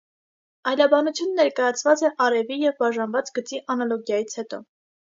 Այլաբանությունը 0.71 1.35
ներկայացված 1.41 2.05
է 2.09 2.13
արևի 2.31 2.59
և 2.65 2.77
բաժանված 2.83 3.33
գծի 3.39 3.65
անալոգիայից 3.77 4.39
հետո։ 4.43 4.65